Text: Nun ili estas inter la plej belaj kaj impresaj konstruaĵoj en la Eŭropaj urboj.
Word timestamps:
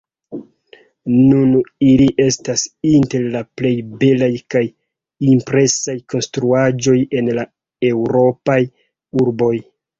Nun 1.09 1.51
ili 1.89 2.07
estas 2.25 2.63
inter 2.93 3.27
la 3.35 3.43
plej 3.61 3.75
belaj 4.01 4.31
kaj 4.55 4.63
impresaj 5.37 5.97
konstruaĵoj 6.15 6.99
en 7.21 7.33
la 7.41 7.49
Eŭropaj 7.95 8.61
urboj. 9.25 9.57